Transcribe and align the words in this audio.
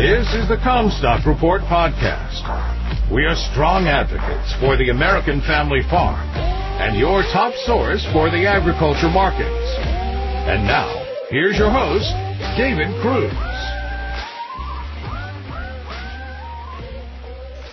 This 0.00 0.32
is 0.32 0.48
the 0.48 0.56
Commstock 0.56 1.26
Report 1.26 1.60
podcast. 1.60 2.40
We 3.12 3.26
are 3.26 3.36
strong 3.52 3.86
advocates 3.86 4.50
for 4.58 4.78
the 4.78 4.88
American 4.88 5.42
family 5.42 5.82
farm 5.90 6.26
and 6.80 6.98
your 6.98 7.20
top 7.24 7.52
source 7.66 8.02
for 8.10 8.30
the 8.30 8.46
agriculture 8.46 9.10
markets. 9.10 9.76
And 10.48 10.64
now, 10.64 10.88
here's 11.28 11.58
your 11.58 11.70
host, 11.70 12.08
David 12.56 12.88
Kruse. 13.02 13.30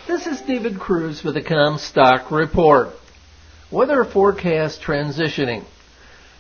This 0.10 0.28
is 0.28 0.42
David 0.46 0.82
Kruse 0.82 1.24
with 1.24 1.36
the 1.36 1.42
Commstock 1.42 2.30
Report. 2.30 2.90
Weather 3.72 4.04
forecast 4.04 4.82
transitioning. 4.82 5.64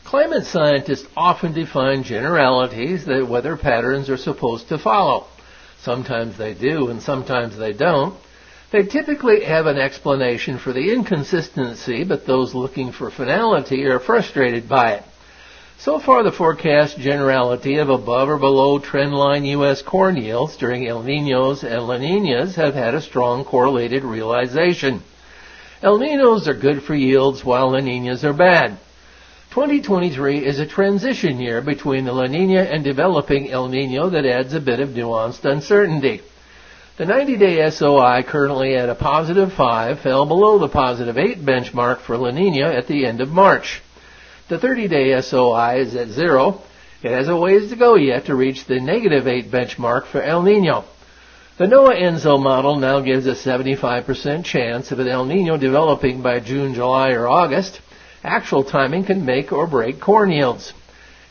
Climate 0.03 0.47
scientists 0.47 1.07
often 1.15 1.53
define 1.53 2.03
generalities 2.03 3.05
that 3.05 3.29
weather 3.29 3.55
patterns 3.55 4.09
are 4.09 4.17
supposed 4.17 4.67
to 4.67 4.77
follow. 4.77 5.27
Sometimes 5.81 6.37
they 6.37 6.53
do 6.53 6.89
and 6.89 7.01
sometimes 7.01 7.57
they 7.57 7.73
don't. 7.73 8.15
They 8.71 8.83
typically 8.83 9.45
have 9.45 9.65
an 9.65 9.77
explanation 9.77 10.57
for 10.57 10.73
the 10.73 10.91
inconsistency, 10.91 12.03
but 12.03 12.25
those 12.25 12.53
looking 12.53 12.91
for 12.91 13.09
finality 13.09 13.85
are 13.85 13.99
frustrated 13.99 14.67
by 14.67 14.93
it. 14.93 15.03
So 15.79 15.99
far, 15.99 16.23
the 16.23 16.31
forecast 16.31 16.97
generality 16.97 17.77
of 17.77 17.89
above 17.89 18.29
or 18.29 18.37
below 18.37 18.79
trendline 18.79 19.45
U.S. 19.51 19.83
corn 19.83 20.17
yields 20.17 20.57
during 20.57 20.87
El 20.87 21.03
Ninos 21.03 21.63
and 21.63 21.87
La 21.87 21.97
Ninas 21.97 22.55
have 22.55 22.73
had 22.73 22.95
a 22.95 23.01
strong 23.01 23.45
correlated 23.45 24.03
realization. 24.03 25.03
El 25.83 25.99
Ninos 25.99 26.47
are 26.47 26.55
good 26.55 26.81
for 26.81 26.95
yields 26.95 27.45
while 27.45 27.71
La 27.71 27.79
Ninas 27.79 28.25
are 28.25 28.33
bad. 28.33 28.77
2023 29.57 30.45
is 30.45 30.59
a 30.59 30.67
transition 30.67 31.39
year 31.39 31.61
between 31.63 32.05
the 32.05 32.13
La 32.13 32.27
Nina 32.27 32.61
and 32.61 32.83
developing 32.83 33.49
El 33.49 33.69
Nino 33.69 34.11
that 34.11 34.23
adds 34.23 34.53
a 34.53 34.59
bit 34.59 34.79
of 34.79 34.89
nuanced 34.89 35.45
uncertainty. 35.45 36.21
The 36.97 37.05
90-day 37.05 37.67
SOI 37.71 38.21
currently 38.21 38.75
at 38.75 38.87
a 38.87 38.93
positive 38.93 39.51
5 39.51 40.01
fell 40.01 40.27
below 40.27 40.59
the 40.59 40.67
positive 40.67 41.17
8 41.17 41.39
benchmark 41.39 42.01
for 42.01 42.17
La 42.17 42.29
Nina 42.29 42.67
at 42.67 42.85
the 42.85 43.03
end 43.03 43.19
of 43.19 43.29
March. 43.29 43.81
The 44.47 44.59
30-day 44.59 45.19
SOI 45.21 45.79
is 45.79 45.95
at 45.95 46.09
0. 46.09 46.61
It 47.01 47.11
has 47.11 47.27
a 47.27 47.35
ways 47.35 47.71
to 47.71 47.75
go 47.75 47.95
yet 47.95 48.25
to 48.25 48.35
reach 48.35 48.65
the 48.65 48.79
negative 48.79 49.27
8 49.27 49.49
benchmark 49.49 50.05
for 50.05 50.21
El 50.21 50.43
Nino. 50.43 50.85
The 51.57 51.65
NOAA 51.65 51.99
ENSO 51.99 52.37
model 52.37 52.75
now 52.75 52.99
gives 52.99 53.25
a 53.25 53.31
75% 53.31 54.45
chance 54.45 54.91
of 54.91 54.99
an 54.99 55.07
El 55.07 55.25
Nino 55.25 55.57
developing 55.57 56.21
by 56.21 56.41
June, 56.41 56.75
July, 56.75 57.13
or 57.13 57.27
August. 57.27 57.81
Actual 58.27 58.65
timing 58.65 59.05
can 59.05 59.25
make 59.25 59.53
or 59.53 59.65
break 59.67 60.01
corn 60.01 60.29
yields. 60.31 60.73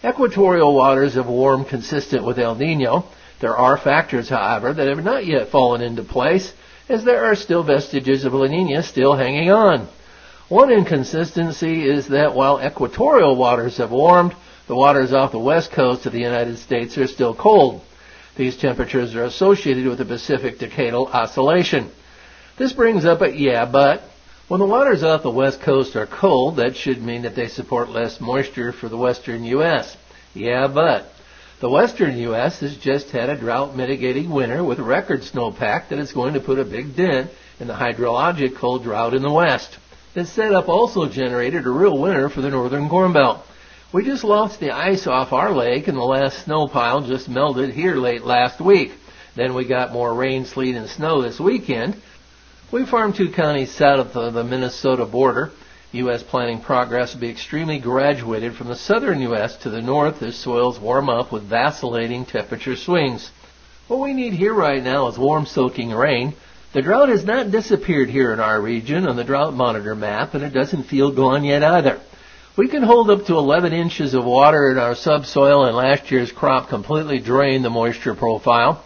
Equatorial 0.03 0.75
waters 0.75 1.13
have 1.13 1.27
warmed 1.27 1.69
consistent 1.69 2.25
with 2.25 2.39
El 2.39 2.55
Nino. 2.55 3.05
There 3.39 3.55
are 3.55 3.77
factors, 3.77 4.31
however, 4.31 4.73
that 4.73 4.89
have 4.89 5.05
not 5.05 5.27
yet 5.27 5.51
fallen 5.51 5.83
into 5.83 6.03
place, 6.03 6.55
as 6.89 7.05
there 7.05 7.27
are 7.27 7.35
still 7.35 7.63
vestiges 7.63 8.25
of 8.25 8.33
La 8.33 8.47
Nina 8.47 8.83
still 8.83 9.15
hanging 9.15 9.51
on. 9.51 9.89
One 10.49 10.73
inconsistency 10.73 11.87
is 11.87 12.09
that 12.09 12.35
while 12.35 12.65
equatorial 12.65 13.37
waters 13.37 13.77
have 13.77 13.91
warmed, 13.91 14.35
the 14.67 14.75
waters 14.75 15.13
off 15.13 15.33
the 15.33 15.39
west 15.39 15.73
coast 15.73 16.07
of 16.07 16.15
the 16.15 16.21
United 16.21 16.57
States 16.57 16.97
are 16.97 17.07
still 17.07 17.35
cold. 17.35 17.83
These 18.37 18.57
temperatures 18.57 19.15
are 19.15 19.25
associated 19.25 19.87
with 19.87 19.99
the 19.99 20.07
Pacific 20.07 20.59
Decadal 20.59 21.13
Oscillation. 21.13 21.91
This 22.57 22.73
brings 22.73 23.05
up 23.05 23.21
a 23.21 23.37
yeah, 23.37 23.67
but 23.67 24.03
when 24.49 24.61
the 24.61 24.67
waters 24.67 25.03
off 25.03 25.23
the 25.23 25.31
west 25.31 25.61
coast 25.61 25.97
are 25.97 26.07
cold, 26.07 26.57
that 26.57 26.77
should 26.77 27.03
mean 27.03 27.23
that 27.23 27.35
they 27.35 27.49
support 27.49 27.89
less 27.89 28.21
moisture 28.21 28.73
for 28.73 28.89
the 28.89 28.97
western 28.97 29.43
U.S. 29.45 29.97
Yeah, 30.35 30.69
but 30.69 31.11
the 31.59 31.69
western 31.69 32.17
U.S. 32.19 32.61
has 32.61 32.77
just 32.77 33.11
had 33.11 33.29
a 33.29 33.37
drought 33.37 33.75
mitigating 33.75 34.31
winter 34.31 34.63
with 34.63 34.79
record 34.79 35.23
snowpack 35.23 35.89
that 35.89 35.99
is 35.99 36.13
going 36.13 36.35
to 36.35 36.41
put 36.41 36.61
a 36.61 36.65
big 36.65 36.95
dent 36.95 37.31
in 37.59 37.67
the 37.67 37.75
hydrological 37.75 38.83
drought 38.83 39.15
in 39.15 39.23
the 39.23 39.33
west. 39.33 39.79
This 40.15 40.31
setup 40.31 40.69
also 40.69 41.09
generated 41.09 41.67
a 41.67 41.71
real 41.71 41.99
winter 41.99 42.29
for 42.29 42.41
the 42.41 42.51
northern 42.51 42.89
Corn 42.89 43.13
Belt. 43.13 43.45
We 43.93 44.05
just 44.05 44.25
lost 44.25 44.61
the 44.61 44.71
ice 44.71 45.07
off 45.07 45.33
our 45.33 45.53
lake 45.53 45.89
and 45.89 45.97
the 45.97 46.03
last 46.03 46.45
snow 46.45 46.69
pile 46.69 47.01
just 47.01 47.29
melted 47.29 47.71
here 47.71 47.97
late 47.97 48.23
last 48.23 48.61
week. 48.61 48.93
Then 49.35 49.55
we 49.55 49.67
got 49.67 49.93
more 49.93 50.15
rain, 50.15 50.45
sleet, 50.45 50.77
and 50.77 50.89
snow 50.89 51.23
this 51.23 51.41
weekend. 51.41 52.01
We 52.73 52.85
farm 52.85 53.13
two 53.13 53.31
counties 53.31 53.71
south 53.71 54.17
of 54.17 54.35
the 54.35 54.43
Minnesota 54.43 55.07
border. 55.07 55.53
U.S. 55.93 56.25
planting 56.25 56.61
progress 56.61 57.15
will 57.15 57.21
be 57.21 57.31
extremely 57.31 57.79
graduated 57.79 58.57
from 58.57 58.67
the 58.67 58.75
southern 58.75 59.21
U.S. 59.21 59.57
to 59.59 59.71
the 59.71 59.81
north 59.81 60.21
as 60.25 60.35
soils 60.35 60.81
warm 60.81 61.09
up 61.09 61.31
with 61.31 61.45
vacillating 61.45 62.25
temperature 62.25 62.75
swings. 62.75 63.31
What 63.87 64.01
we 64.01 64.15
need 64.15 64.33
here 64.33 64.53
right 64.53 64.83
now 64.83 65.07
is 65.07 65.17
warm 65.17 65.47
soaking 65.47 65.93
rain. 65.93 66.35
The 66.73 66.83
drought 66.83 67.09
has 67.09 67.25
not 67.25 67.53
disappeared 67.53 68.11
here 68.11 68.33
in 68.33 68.41
our 68.41 68.61
region 68.61 69.07
on 69.07 69.15
the 69.15 69.23
drought 69.23 69.55
monitor 69.55 69.95
map 69.95 70.35
and 70.35 70.43
it 70.43 70.53
doesn't 70.53 70.89
feel 70.89 71.13
gone 71.13 71.45
yet 71.45 71.63
either. 71.63 72.01
We 72.57 72.67
can 72.67 72.83
hold 72.83 73.11
up 73.11 73.27
to 73.27 73.39
11 73.39 73.75
inches 73.75 74.13
of 74.13 74.25
water 74.25 74.73
in 74.73 74.79
our 74.79 74.97
subsoil 74.97 75.67
and 75.67 75.77
last 75.77 76.11
year's 76.11 76.33
crop 76.33 76.69
completely 76.69 77.21
drained 77.21 77.65
the 77.65 77.71
moisture 77.71 78.17
profile. 78.17 78.85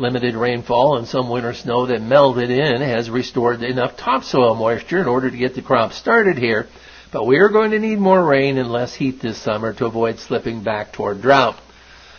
Limited 0.00 0.34
rainfall 0.34 0.96
and 0.96 1.06
some 1.06 1.28
winter 1.28 1.52
snow 1.52 1.84
that 1.84 2.00
melted 2.00 2.48
in 2.48 2.80
has 2.80 3.10
restored 3.10 3.62
enough 3.62 3.98
topsoil 3.98 4.54
moisture 4.54 5.02
in 5.02 5.06
order 5.06 5.30
to 5.30 5.36
get 5.36 5.54
the 5.54 5.60
crop 5.60 5.92
started 5.92 6.38
here, 6.38 6.68
but 7.12 7.26
we 7.26 7.36
are 7.36 7.50
going 7.50 7.72
to 7.72 7.78
need 7.78 7.98
more 7.98 8.24
rain 8.24 8.56
and 8.56 8.72
less 8.72 8.94
heat 8.94 9.20
this 9.20 9.36
summer 9.36 9.74
to 9.74 9.84
avoid 9.84 10.18
slipping 10.18 10.62
back 10.62 10.94
toward 10.94 11.20
drought. 11.20 11.60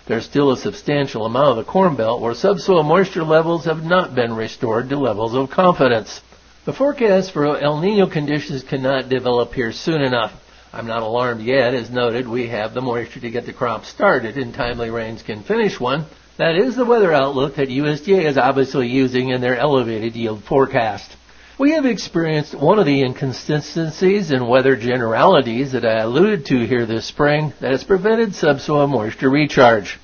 There's 0.06 0.26
still 0.26 0.52
a 0.52 0.58
substantial 0.58 1.26
amount 1.26 1.48
of 1.48 1.56
the 1.56 1.72
Corn 1.72 1.96
Belt 1.96 2.22
where 2.22 2.36
subsoil 2.36 2.84
moisture 2.84 3.24
levels 3.24 3.66
have 3.66 3.84
not 3.84 4.14
been 4.14 4.36
restored 4.36 4.90
to 4.90 5.00
levels 5.00 5.34
of 5.34 5.50
confidence. 5.50 6.22
The 6.66 6.74
forecast 6.74 7.32
for 7.32 7.58
El 7.58 7.82
Nino 7.82 8.06
conditions 8.06 8.62
cannot 8.62 9.10
develop 9.10 9.56
here 9.56 9.72
soon 9.72 10.04
enough. 10.04 10.34
I'm 10.72 10.86
not 10.86 11.02
alarmed 11.02 11.42
yet. 11.42 11.74
As 11.74 11.90
noted, 11.90 12.28
we 12.28 12.50
have 12.50 12.76
the 12.76 12.82
moisture 12.82 13.22
to 13.22 13.32
get 13.32 13.48
the 13.48 13.54
crop 13.54 13.86
started 13.86 14.38
and 14.38 14.54
timely 14.54 14.92
rains 14.92 15.24
can 15.24 15.42
finish 15.42 15.80
one. 15.80 16.06
That 16.42 16.56
is 16.56 16.76
the 16.76 16.86
weather 16.86 17.14
outlook 17.14 17.58
that 17.58 17.70
USDA 17.70 18.26
is 18.26 18.36
obviously 18.36 18.88
using 18.88 19.30
in 19.30 19.42
their 19.42 19.58
elevated 19.58 20.16
yield 20.16 20.44
forecast. 20.44 21.16
We 21.60 21.74
have 21.74 21.86
experienced 21.86 22.56
one 22.56 22.80
of 22.80 22.88
the 22.88 23.04
inconsistencies 23.04 24.32
in 24.32 24.48
weather 24.48 24.76
generalities 24.76 25.74
that 25.74 25.86
I 25.86 26.00
alluded 26.00 26.48
to 26.48 26.66
here 26.66 26.88
this 26.88 27.06
spring 27.06 27.54
that 27.60 27.74
has 27.74 27.84
prevented 27.84 28.34
subsoil 28.34 28.88
moisture 28.88 29.30
recharge. 29.30 30.00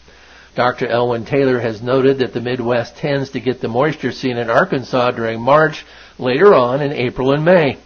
Dr. 0.54 0.86
Elwynn 0.86 1.26
Taylor 1.26 1.60
has 1.60 1.82
noted 1.82 2.20
that 2.20 2.36
the 2.36 2.42
Midwest 2.42 2.98
tends 2.98 3.32
to 3.32 3.40
get 3.40 3.60
the 3.60 3.68
moisture 3.68 4.12
seen 4.12 4.38
in 4.38 4.52
Arkansas 4.52 5.10
during 5.10 5.42
March, 5.42 5.88
later 6.20 6.54
on 6.54 6.84
in 6.84 6.94
April 6.94 7.34
and 7.34 7.44
May. 7.46 7.80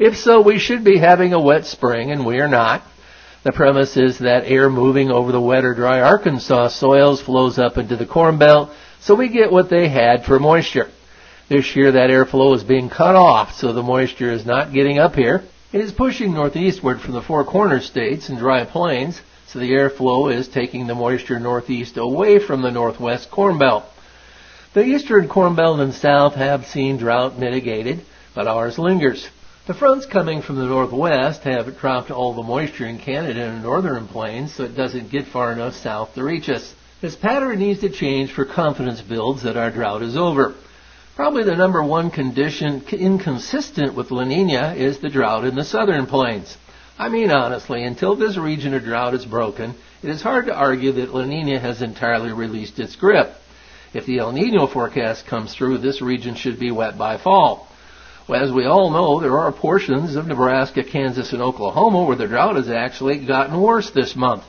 If 0.00 0.16
so, 0.16 0.40
we 0.40 0.58
should 0.58 0.82
be 0.82 0.98
having 0.98 1.32
a 1.32 1.40
wet 1.40 1.64
spring, 1.64 2.10
and 2.10 2.26
we 2.26 2.40
are 2.40 2.48
not. 2.48 2.82
The 3.44 3.52
premise 3.52 3.98
is 3.98 4.20
that 4.20 4.44
air 4.46 4.70
moving 4.70 5.10
over 5.10 5.30
the 5.30 5.40
wet 5.40 5.66
or 5.66 5.74
dry 5.74 6.00
Arkansas 6.00 6.68
soils 6.68 7.20
flows 7.20 7.58
up 7.58 7.76
into 7.76 7.94
the 7.94 8.06
Corn 8.06 8.38
Belt, 8.38 8.70
so 9.00 9.14
we 9.14 9.28
get 9.28 9.52
what 9.52 9.68
they 9.68 9.86
had 9.86 10.24
for 10.24 10.38
moisture. 10.38 10.88
This 11.50 11.76
year 11.76 11.92
that 11.92 12.08
airflow 12.08 12.56
is 12.56 12.64
being 12.64 12.88
cut 12.88 13.14
off, 13.14 13.52
so 13.52 13.74
the 13.74 13.82
moisture 13.82 14.32
is 14.32 14.46
not 14.46 14.72
getting 14.72 14.98
up 14.98 15.14
here. 15.14 15.42
It 15.74 15.82
is 15.82 15.92
pushing 15.92 16.32
northeastward 16.32 17.02
from 17.02 17.12
the 17.12 17.20
Four 17.20 17.44
Corner 17.44 17.80
states 17.80 18.30
and 18.30 18.38
dry 18.38 18.64
plains, 18.64 19.20
so 19.48 19.58
the 19.58 19.72
airflow 19.72 20.34
is 20.34 20.48
taking 20.48 20.86
the 20.86 20.94
moisture 20.94 21.38
northeast 21.38 21.98
away 21.98 22.38
from 22.38 22.62
the 22.62 22.70
northwest 22.70 23.30
Corn 23.30 23.58
Belt. 23.58 23.84
The 24.72 24.84
eastern 24.84 25.28
Corn 25.28 25.54
Belt 25.54 25.80
and 25.80 25.92
south 25.92 26.36
have 26.36 26.64
seen 26.64 26.96
drought 26.96 27.38
mitigated, 27.38 28.06
but 28.34 28.46
ours 28.46 28.78
lingers. 28.78 29.28
The 29.66 29.72
fronts 29.72 30.04
coming 30.04 30.42
from 30.42 30.56
the 30.56 30.66
northwest 30.66 31.44
have 31.44 31.78
dropped 31.78 32.10
all 32.10 32.34
the 32.34 32.42
moisture 32.42 32.84
in 32.84 32.98
Canada 32.98 33.44
and 33.44 33.62
northern 33.62 34.06
plains, 34.06 34.52
so 34.52 34.64
it 34.64 34.76
doesn't 34.76 35.10
get 35.10 35.26
far 35.26 35.52
enough 35.52 35.74
south 35.74 36.14
to 36.14 36.22
reach 36.22 36.50
us. 36.50 36.74
This 37.00 37.16
pattern 37.16 37.60
needs 37.60 37.80
to 37.80 37.88
change 37.88 38.30
for 38.30 38.44
confidence 38.44 39.00
builds 39.00 39.42
that 39.42 39.56
our 39.56 39.70
drought 39.70 40.02
is 40.02 40.18
over. 40.18 40.54
Probably 41.16 41.44
the 41.44 41.56
number 41.56 41.82
one 41.82 42.10
condition 42.10 42.84
inconsistent 42.92 43.94
with 43.94 44.10
La 44.10 44.24
Nina 44.24 44.74
is 44.74 44.98
the 44.98 45.08
drought 45.08 45.46
in 45.46 45.54
the 45.54 45.64
southern 45.64 46.04
plains. 46.04 46.58
I 46.98 47.08
mean 47.08 47.30
honestly, 47.30 47.84
until 47.84 48.16
this 48.16 48.36
region 48.36 48.74
of 48.74 48.84
drought 48.84 49.14
is 49.14 49.24
broken, 49.24 49.76
it 50.02 50.10
is 50.10 50.20
hard 50.20 50.44
to 50.44 50.54
argue 50.54 50.92
that 50.92 51.14
La 51.14 51.24
Nina 51.24 51.58
has 51.58 51.80
entirely 51.80 52.32
released 52.34 52.78
its 52.78 52.96
grip. 52.96 53.34
If 53.94 54.04
the 54.04 54.18
El 54.18 54.32
Nino 54.32 54.66
forecast 54.66 55.24
comes 55.24 55.54
through, 55.54 55.78
this 55.78 56.02
region 56.02 56.34
should 56.34 56.58
be 56.58 56.70
wet 56.70 56.98
by 56.98 57.16
fall. 57.16 57.66
Well, 58.26 58.42
as 58.42 58.50
we 58.50 58.64
all 58.64 58.90
know, 58.90 59.20
there 59.20 59.38
are 59.38 59.52
portions 59.52 60.16
of 60.16 60.26
Nebraska, 60.26 60.82
Kansas, 60.82 61.34
and 61.34 61.42
Oklahoma 61.42 62.04
where 62.04 62.16
the 62.16 62.26
drought 62.26 62.56
has 62.56 62.70
actually 62.70 63.18
gotten 63.18 63.60
worse 63.60 63.90
this 63.90 64.16
month. 64.16 64.44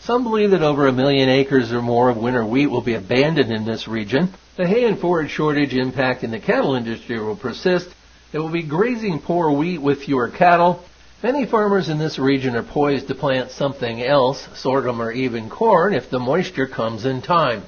Some 0.00 0.24
believe 0.24 0.50
that 0.50 0.60
over 0.60 0.86
a 0.86 0.92
million 0.92 1.30
acres 1.30 1.72
or 1.72 1.80
more 1.80 2.10
of 2.10 2.18
winter 2.18 2.44
wheat 2.44 2.66
will 2.66 2.82
be 2.82 2.92
abandoned 2.92 3.50
in 3.50 3.64
this 3.64 3.88
region. 3.88 4.34
The 4.58 4.66
hay 4.66 4.84
and 4.84 4.98
forage 4.98 5.30
shortage 5.30 5.72
impacting 5.72 6.32
the 6.32 6.38
cattle 6.38 6.74
industry 6.74 7.18
will 7.18 7.34
persist. 7.34 7.88
There 8.30 8.42
will 8.42 8.50
be 8.50 8.62
grazing 8.62 9.20
poor 9.20 9.50
wheat 9.50 9.80
with 9.80 10.02
fewer 10.02 10.28
cattle. 10.28 10.84
Many 11.22 11.46
farmers 11.46 11.88
in 11.88 11.96
this 11.96 12.18
region 12.18 12.54
are 12.54 12.62
poised 12.62 13.08
to 13.08 13.14
plant 13.14 13.52
something 13.52 14.02
else, 14.02 14.46
sorghum 14.54 15.00
or 15.00 15.10
even 15.10 15.48
corn, 15.48 15.94
if 15.94 16.10
the 16.10 16.18
moisture 16.18 16.66
comes 16.66 17.06
in 17.06 17.22
time. 17.22 17.62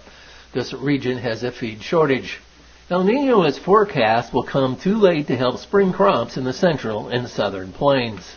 This 0.52 0.74
region 0.74 1.16
has 1.16 1.42
a 1.42 1.50
feed 1.50 1.82
shortage. 1.82 2.40
El 2.88 3.02
Nino 3.02 3.50
forecast 3.50 4.32
will 4.32 4.44
come 4.44 4.76
too 4.76 4.94
late 4.94 5.26
to 5.26 5.36
help 5.36 5.58
spring 5.58 5.92
crops 5.92 6.36
in 6.36 6.44
the 6.44 6.52
central 6.52 7.08
and 7.08 7.28
southern 7.28 7.72
plains. 7.72 8.36